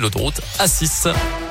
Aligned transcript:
L'autoroute 0.00 0.40
A6. 0.60 1.47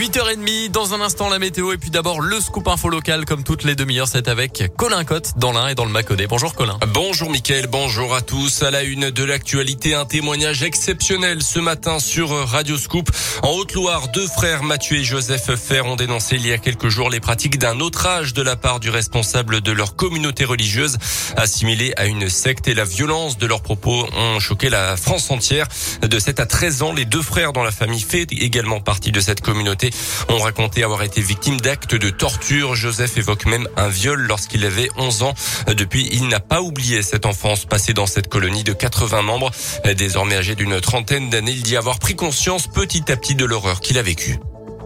8h30, 0.00 0.70
dans 0.70 0.94
un 0.94 1.02
instant 1.02 1.28
la 1.28 1.38
météo 1.38 1.74
et 1.74 1.76
puis 1.76 1.90
d'abord 1.90 2.22
le 2.22 2.40
scoop 2.40 2.66
info 2.68 2.88
local 2.88 3.26
comme 3.26 3.44
toutes 3.44 3.64
les 3.64 3.74
demi-heures, 3.74 4.08
c'est 4.08 4.28
avec 4.28 4.64
Colin 4.78 5.04
Cotte 5.04 5.32
dans 5.36 5.52
l'Ain 5.52 5.68
et 5.68 5.74
dans 5.74 5.84
le 5.84 5.90
Macodé. 5.90 6.26
Bonjour 6.26 6.54
Colin. 6.54 6.78
Bonjour 6.94 7.28
Mickaël, 7.28 7.66
bonjour 7.66 8.14
à 8.14 8.22
tous. 8.22 8.62
À 8.62 8.70
la 8.70 8.82
une 8.82 9.10
de 9.10 9.24
l'actualité, 9.24 9.94
un 9.94 10.06
témoignage 10.06 10.62
exceptionnel 10.62 11.42
ce 11.42 11.58
matin 11.58 11.98
sur 11.98 12.30
Radio 12.30 12.78
Scoop. 12.78 13.10
En 13.42 13.50
Haute-Loire, 13.50 14.08
deux 14.08 14.26
frères 14.26 14.62
Mathieu 14.62 14.96
et 14.96 15.04
Joseph 15.04 15.54
Fer 15.56 15.84
ont 15.84 15.96
dénoncé 15.96 16.36
il 16.36 16.46
y 16.46 16.52
a 16.54 16.56
quelques 16.56 16.88
jours 16.88 17.10
les 17.10 17.20
pratiques 17.20 17.58
d'un 17.58 17.78
autre 17.80 18.06
âge 18.06 18.32
de 18.32 18.40
la 18.40 18.56
part 18.56 18.80
du 18.80 18.88
responsable 18.88 19.60
de 19.60 19.70
leur 19.70 19.96
communauté 19.96 20.46
religieuse 20.46 20.96
assimilée 21.36 21.92
à 21.98 22.06
une 22.06 22.30
secte 22.30 22.68
et 22.68 22.74
la 22.74 22.84
violence 22.84 23.36
de 23.36 23.46
leurs 23.46 23.60
propos 23.60 24.08
ont 24.16 24.40
choqué 24.40 24.70
la 24.70 24.96
France 24.96 25.30
entière. 25.30 25.66
De 26.00 26.18
7 26.18 26.40
à 26.40 26.46
13 26.46 26.82
ans, 26.84 26.94
les 26.94 27.04
deux 27.04 27.20
frères 27.20 27.52
dans 27.52 27.64
la 27.64 27.70
famille 27.70 28.00
fait 28.00 28.26
également 28.32 28.80
partie 28.80 29.12
de 29.12 29.20
cette 29.20 29.42
communauté 29.42 29.89
ont 30.28 30.38
raconté 30.38 30.82
avoir 30.82 31.02
été 31.02 31.20
victimes 31.20 31.60
d'actes 31.60 31.94
de 31.94 32.10
torture. 32.10 32.74
Joseph 32.74 33.16
évoque 33.18 33.46
même 33.46 33.68
un 33.76 33.88
viol 33.88 34.20
lorsqu'il 34.20 34.64
avait 34.64 34.88
11 34.96 35.22
ans. 35.22 35.34
Depuis, 35.68 36.08
il 36.12 36.28
n'a 36.28 36.40
pas 36.40 36.60
oublié 36.62 37.02
cette 37.02 37.26
enfance 37.26 37.64
passée 37.64 37.94
dans 37.94 38.06
cette 38.06 38.28
colonie 38.28 38.64
de 38.64 38.72
80 38.72 39.22
membres. 39.22 39.50
Désormais 39.96 40.36
âgé 40.36 40.54
d'une 40.54 40.80
trentaine 40.80 41.30
d'années, 41.30 41.52
il 41.52 41.62
dit 41.62 41.76
avoir 41.76 41.98
pris 41.98 42.14
conscience 42.14 42.66
petit 42.66 43.10
à 43.10 43.16
petit 43.16 43.34
de 43.34 43.44
l'horreur 43.44 43.80
qu'il 43.80 43.98
a 43.98 44.02
vécue. 44.02 44.38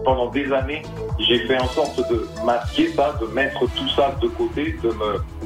Pendant 0.03 0.29
des 0.29 0.51
années, 0.51 0.83
j'ai 1.19 1.47
fait 1.47 1.59
en 1.59 1.67
sorte 1.69 1.97
de 2.09 2.27
masquer 2.45 2.91
ça, 2.95 3.17
de 3.19 3.25
mettre 3.27 3.59
tout 3.59 3.89
ça 3.95 4.15
de 4.21 4.27
côté, 4.27 4.75
de 4.83 4.89
me 4.89 5.44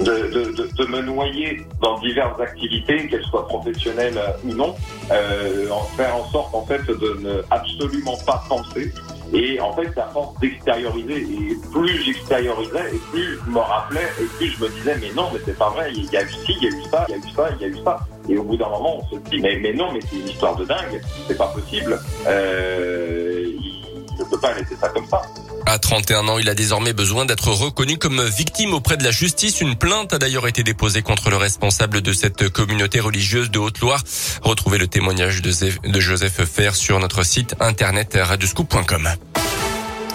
de, 0.00 0.52
de, 0.52 0.68
de, 0.76 0.84
me 0.86 1.00
noyer 1.02 1.66
dans 1.80 1.98
diverses 2.00 2.40
activités, 2.40 3.06
qu'elles 3.08 3.24
soient 3.24 3.46
professionnelles 3.46 4.20
ou 4.44 4.52
non, 4.52 4.74
euh, 5.10 5.70
en 5.70 5.82
faire 5.96 6.14
en 6.16 6.30
sorte 6.30 6.54
en 6.54 6.64
fait 6.66 6.84
de 6.86 7.18
ne 7.20 7.42
absolument 7.50 8.16
pas 8.26 8.42
penser. 8.48 8.92
Et 9.32 9.60
en 9.60 9.72
fait, 9.72 9.98
à 9.98 10.06
force 10.12 10.38
d'extérioriser, 10.38 11.22
et 11.22 11.56
plus 11.72 12.02
j'extériorisais, 12.02 12.94
et 12.94 12.98
plus 13.10 13.38
je 13.44 13.50
me 13.50 13.58
rappelais, 13.58 14.08
et 14.20 14.24
plus 14.36 14.50
je 14.50 14.62
me 14.62 14.68
disais, 14.68 14.96
mais 15.00 15.12
non, 15.14 15.30
mais 15.32 15.40
c'est 15.44 15.58
pas 15.58 15.70
vrai, 15.70 15.90
il 15.94 16.04
y 16.12 16.16
a 16.16 16.22
eu 16.22 16.28
ci, 16.28 16.56
il 16.60 16.62
y 16.62 16.66
a 16.66 16.70
eu 16.70 16.82
ça, 16.90 17.06
il 17.08 17.12
y 17.12 17.14
a 17.14 17.18
eu 17.18 17.30
ça, 17.34 17.48
il 17.58 17.62
y 17.62 17.64
a 17.64 17.68
eu 17.68 17.78
ça. 17.84 17.98
Et 18.28 18.38
au 18.38 18.44
bout 18.44 18.56
d'un 18.56 18.68
moment, 18.68 19.02
on 19.02 19.14
se 19.14 19.20
dit, 19.30 19.40
mais, 19.40 19.58
mais 19.60 19.72
non, 19.72 19.92
mais 19.92 20.00
c'est 20.08 20.16
une 20.16 20.28
histoire 20.28 20.54
de 20.56 20.64
dingue, 20.64 21.00
c'est 21.26 21.36
pas 21.36 21.48
possible. 21.48 21.98
Euh, 22.26 23.44
il 23.46 24.18
ne 24.18 24.24
peut 24.30 24.38
pas 24.38 24.54
laisser 24.54 24.76
ça 24.76 24.88
comme 24.90 25.06
ça. 25.06 25.22
À 25.66 25.78
31 25.78 26.28
ans, 26.28 26.38
il 26.38 26.48
a 26.48 26.54
désormais 26.54 26.92
besoin 26.92 27.24
d'être 27.26 27.48
reconnu 27.50 27.98
comme 27.98 28.22
victime 28.22 28.72
auprès 28.72 28.96
de 28.96 29.02
la 29.02 29.10
justice. 29.10 29.60
Une 29.60 29.74
plainte 29.74 30.12
a 30.12 30.18
d'ailleurs 30.18 30.46
été 30.46 30.62
déposée 30.62 31.02
contre 31.02 31.28
le 31.28 31.36
responsable 31.36 32.02
de 32.02 32.12
cette 32.12 32.48
communauté 32.48 33.00
religieuse 33.00 33.50
de 33.50 33.58
Haute-Loire. 33.58 34.02
Retrouvez 34.42 34.78
le 34.78 34.86
témoignage 34.86 35.42
de 35.42 36.00
Joseph 36.00 36.44
Fer 36.44 36.76
sur 36.76 37.00
notre 37.00 37.24
site 37.24 37.56
internet 37.58 38.16
radioscoop.com. 38.20 39.08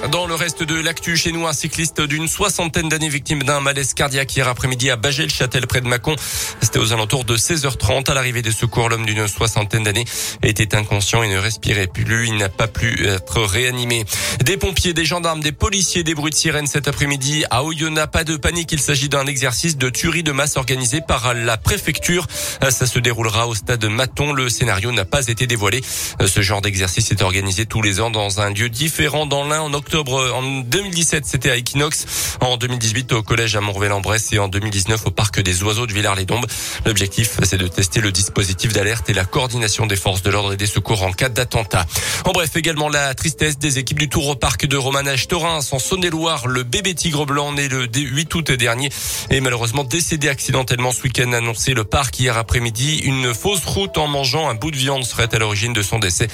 Dans 0.10 0.26
le 0.26 0.34
reste 0.34 0.64
de 0.64 0.74
l'actu 0.82 1.16
chez 1.16 1.32
nous, 1.32 1.46
un 1.46 1.54
cycliste 1.54 2.02
d'une 2.02 2.28
soixantaine 2.28 2.90
d'années 2.90 3.08
victime 3.08 3.44
d'un 3.44 3.60
malaise 3.60 3.94
cardiaque 3.94 4.36
hier 4.36 4.48
après-midi 4.48 4.90
à 4.90 4.96
Bagel-Châtel 4.96 5.68
près 5.68 5.80
de 5.80 5.88
Mâcon. 5.88 6.16
C'était 6.60 6.80
aux 6.80 6.92
alentours 6.92 7.24
de 7.24 7.38
16h30 7.38 8.10
à 8.10 8.16
l'arrivée 8.16 8.42
des 8.42 8.52
secours. 8.52 8.90
L'homme 8.90 9.06
d'une 9.06 9.28
soixantaine 9.28 9.84
d'années 9.84 10.06
était 10.42 10.76
inconscient 10.76 11.22
et 11.22 11.30
ne 11.30 11.38
respirait 11.38 11.86
plus. 11.86 12.28
Il 12.28 12.38
n'a 12.38 12.50
pas 12.50 12.68
pu 12.68 13.06
être 13.08 13.44
réanimé. 13.44 14.04
Des 14.44 14.58
pompiers, 14.58 14.94
des 14.94 15.06
gendarmes, 15.06 15.42
des 15.42 15.52
policiers, 15.52 16.04
des 16.04 16.16
bruits 16.16 16.32
de 16.32 16.36
sirène 16.36 16.66
cet 16.66 16.88
après-midi 16.88 17.46
à 17.52 17.64
Oyonnax. 17.64 18.12
Pas 18.12 18.24
de 18.24 18.38
panique. 18.38 18.72
Il 18.72 18.80
s'agit 18.80 19.08
d'un 19.08 19.28
exercice 19.28 19.78
de 19.78 19.90
tuerie 19.90 20.24
de 20.24 20.32
masse 20.32 20.58
organisé 20.58 21.02
par 21.08 21.36
la 21.36 21.58
préfecture. 21.58 22.26
Ça 22.68 22.88
se 22.88 22.98
déroulera 22.98 23.48
au 23.48 23.54
stade 23.54 23.86
Maton. 23.86 24.34
Le 24.34 24.50
scénario 24.50 24.92
n'a 24.92 25.06
pas 25.06 25.28
été 25.28 25.46
dévoilé. 25.46 25.82
Ce 26.26 26.42
genre 26.42 26.62
d'exercice 26.62 27.12
est 27.12 27.22
organisé 27.22 27.68
tous 27.68 27.84
les 27.84 28.02
ans 28.02 28.10
dans 28.10 28.42
un 28.42 28.50
lieu 28.50 28.68
différent 28.68 29.28
dans 29.28 29.48
l'un 29.48 29.62
en 29.62 29.74
octobre 29.76 29.91
octobre. 29.92 30.32
En 30.34 30.62
2017, 30.62 31.26
c'était 31.26 31.50
à 31.50 31.58
Equinox. 31.58 32.38
En 32.40 32.56
2018, 32.56 33.12
au 33.12 33.24
collège 33.24 33.58
à 33.58 33.62
Montrevel-en-Bresse 33.62 34.32
et 34.32 34.40
en 34.40 34.48
2019 34.48 35.08
au 35.08 35.12
parc 35.12 35.42
des 35.42 35.64
oiseaux 35.64 35.86
de 35.86 35.92
Villars-les-Dombes. 35.92 36.46
L'objectif, 36.86 37.38
c'est 37.44 37.58
de 37.58 37.68
tester 37.68 38.00
le 38.00 38.14
dispositif 38.14 38.72
d'alerte 38.72 39.10
et 39.10 39.14
la 39.14 39.26
coordination 39.26 39.88
des 39.88 39.98
forces 39.98 40.22
de 40.22 40.30
l'ordre 40.30 40.54
et 40.54 40.58
des 40.58 40.66
secours 40.66 41.04
en 41.04 41.12
cas 41.12 41.28
d'attentat. 41.28 41.86
En 42.24 42.32
bref, 42.32 42.56
également 42.56 42.88
la 42.88 43.14
tristesse 43.16 43.58
des 43.58 43.80
équipes 43.80 44.00
du 44.00 44.08
Tour 44.08 44.30
au 44.30 44.36
parc 44.36 44.66
de 44.66 44.78
Romanage 44.78 45.28
Torins 45.28 45.60
en 45.72 45.80
Saône-et-Loire. 45.80 46.48
Le 46.48 46.64
bébé 46.64 46.96
tigre 46.96 47.26
blanc 47.26 47.52
né 47.52 47.68
le 47.68 47.86
8 47.94 48.34
août 48.36 48.52
dernier 48.52 48.88
est 49.30 49.42
malheureusement 49.42 49.84
décédé 49.84 50.30
accidentellement 50.30 50.94
ce 50.94 51.04
week-end 51.04 51.34
annoncé 51.34 51.74
le 51.74 51.84
parc 51.84 52.18
hier 52.18 52.38
après-midi. 52.38 53.00
Une 53.04 53.34
fausse 53.34 53.66
route 53.66 53.98
en 53.98 54.08
mangeant 54.08 54.48
un 54.48 54.56
bout 54.56 54.72
de 54.72 54.78
viande 54.78 55.04
serait 55.04 55.36
à 55.36 55.38
l'origine 55.38 55.74
de 55.74 55.82
son 55.82 56.00
décès. 56.00 56.30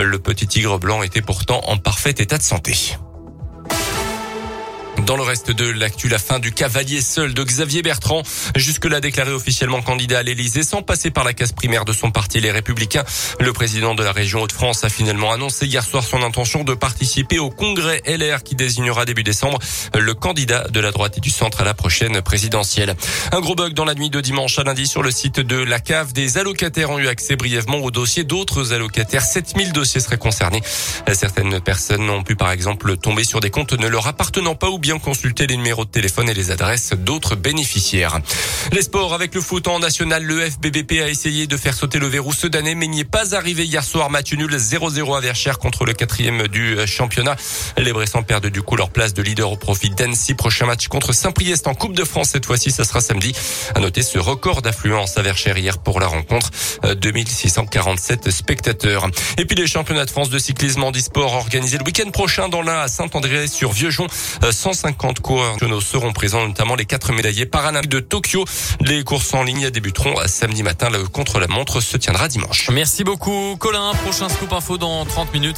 Le 0.00 0.20
petit 0.20 0.46
tigre 0.46 0.78
blanc 0.78 1.02
était 1.02 1.22
pourtant 1.22 1.60
en 1.66 1.76
parfait 1.76 2.10
état 2.10 2.38
de 2.38 2.42
santé. 2.44 2.99
Dans 5.10 5.16
le 5.16 5.24
reste 5.24 5.50
de 5.50 5.68
l'actu, 5.68 6.08
la 6.08 6.20
fin 6.20 6.38
du 6.38 6.52
cavalier 6.52 7.00
seul 7.00 7.34
de 7.34 7.42
Xavier 7.42 7.82
Bertrand, 7.82 8.22
jusque-là 8.54 9.00
déclaré 9.00 9.32
officiellement 9.32 9.82
candidat 9.82 10.20
à 10.20 10.22
l'Elysée 10.22 10.62
sans 10.62 10.82
passer 10.82 11.10
par 11.10 11.24
la 11.24 11.32
case 11.32 11.50
primaire 11.50 11.84
de 11.84 11.92
son 11.92 12.12
parti 12.12 12.38
Les 12.38 12.52
Républicains. 12.52 13.02
Le 13.40 13.52
président 13.52 13.96
de 13.96 14.04
la 14.04 14.12
région 14.12 14.42
Hauts-de-France 14.42 14.84
a 14.84 14.88
finalement 14.88 15.32
annoncé 15.32 15.66
hier 15.66 15.82
soir 15.82 16.04
son 16.04 16.22
intention 16.22 16.62
de 16.62 16.74
participer 16.74 17.40
au 17.40 17.50
congrès 17.50 18.00
LR 18.06 18.44
qui 18.44 18.54
désignera 18.54 19.04
début 19.04 19.24
décembre 19.24 19.58
le 19.98 20.14
candidat 20.14 20.68
de 20.68 20.78
la 20.78 20.92
droite 20.92 21.18
et 21.18 21.20
du 21.20 21.30
centre 21.30 21.60
à 21.60 21.64
la 21.64 21.74
prochaine 21.74 22.22
présidentielle. 22.22 22.94
Un 23.32 23.40
gros 23.40 23.56
bug 23.56 23.72
dans 23.72 23.86
la 23.86 23.96
nuit 23.96 24.10
de 24.10 24.20
dimanche 24.20 24.60
à 24.60 24.62
lundi 24.62 24.86
sur 24.86 25.02
le 25.02 25.10
site 25.10 25.40
de 25.40 25.56
la 25.56 25.80
cave. 25.80 26.12
Des 26.12 26.38
allocataires 26.38 26.90
ont 26.90 27.00
eu 27.00 27.08
accès 27.08 27.34
brièvement 27.34 27.78
au 27.78 27.90
dossier 27.90 28.22
d'autres 28.22 28.72
allocataires. 28.74 29.24
7000 29.24 29.72
dossiers 29.72 30.00
seraient 30.00 30.18
concernés. 30.18 30.62
Certaines 31.12 31.60
personnes 31.60 32.08
ont 32.08 32.22
pu 32.22 32.36
par 32.36 32.52
exemple 32.52 32.96
tomber 32.96 33.24
sur 33.24 33.40
des 33.40 33.50
comptes 33.50 33.72
ne 33.72 33.88
leur 33.88 34.06
appartenant 34.06 34.54
pas 34.54 34.70
ou 34.70 34.78
bien 34.78 34.99
consulter 35.00 35.46
les 35.46 35.56
numéros 35.56 35.84
de 35.84 35.90
téléphone 35.90 36.28
et 36.28 36.34
les 36.34 36.50
adresses 36.50 36.92
d'autres 36.92 37.36
bénéficiaires. 37.36 38.18
Les 38.72 38.82
sports 38.82 39.14
avec 39.14 39.34
le 39.34 39.40
foot 39.40 39.66
en 39.68 39.78
national, 39.78 40.22
le 40.22 40.48
FBBP 40.48 40.92
a 41.02 41.08
essayé 41.08 41.46
de 41.46 41.56
faire 41.56 41.74
sauter 41.74 41.98
le 41.98 42.06
verrou 42.06 42.32
ce 42.32 42.46
d'année, 42.46 42.74
mais 42.74 42.86
n'y 42.86 43.00
est 43.00 43.04
pas 43.04 43.34
arrivé 43.34 43.64
hier 43.64 43.82
soir. 43.82 44.10
Match 44.10 44.32
nul 44.32 44.54
0-0 44.54 45.16
à 45.16 45.20
Verchères 45.20 45.58
contre 45.58 45.84
le 45.84 45.92
quatrième 45.92 46.48
du 46.48 46.76
championnat. 46.86 47.36
Les 47.76 47.92
Bressans 47.92 48.22
perdent 48.22 48.46
du 48.46 48.62
coup 48.62 48.76
leur 48.76 48.90
place 48.90 49.14
de 49.14 49.22
leader 49.22 49.50
au 49.50 49.56
profit 49.56 49.90
d'Annecy. 49.90 50.34
Prochain 50.34 50.66
match 50.66 50.88
contre 50.88 51.12
Saint-Priest 51.12 51.66
en 51.66 51.74
Coupe 51.74 51.94
de 51.94 52.04
France. 52.04 52.30
Cette 52.30 52.46
fois-ci, 52.46 52.70
ça 52.70 52.84
sera 52.84 53.00
samedi. 53.00 53.32
À 53.74 53.80
noter 53.80 54.02
ce 54.02 54.18
record 54.18 54.62
d'affluence 54.62 55.16
à 55.16 55.22
Verchères 55.22 55.58
hier 55.58 55.78
pour 55.78 56.00
la 56.00 56.06
rencontre. 56.06 56.50
2647 56.82 58.30
spectateurs. 58.30 59.08
Et 59.38 59.44
puis 59.44 59.56
les 59.56 59.66
championnats 59.66 60.04
de 60.04 60.10
France 60.10 60.30
de 60.30 60.38
cyclisme 60.38 60.82
en 60.82 60.92
e-sport 60.92 61.34
organisés 61.34 61.78
le 61.78 61.84
week-end 61.84 62.10
prochain 62.10 62.48
dans 62.48 62.62
l'un 62.62 62.80
à 62.80 62.88
Saint-André 62.88 63.46
sur 63.46 63.72
Vieuxjon. 63.72 64.06
150 64.50 64.89
coureurs 64.92 65.56
seront 65.82 66.12
présents, 66.12 66.46
notamment 66.46 66.74
les 66.76 66.84
quatre 66.84 67.12
médaillés 67.12 67.46
paralympiques 67.46 67.90
de 67.90 68.00
Tokyo. 68.00 68.44
Les 68.80 69.02
courses 69.04 69.32
en 69.34 69.42
ligne 69.42 69.70
débuteront 69.70 70.14
samedi 70.26 70.62
matin. 70.62 70.90
Le 70.90 71.04
contre-la-montre 71.04 71.80
se 71.80 71.96
tiendra 71.96 72.28
dimanche. 72.28 72.68
Merci 72.70 73.04
beaucoup, 73.04 73.56
Colin. 73.58 73.92
Prochain 74.04 74.28
scoop 74.28 74.52
info 74.52 74.78
dans 74.78 75.04
30 75.04 75.32
minutes. 75.32 75.40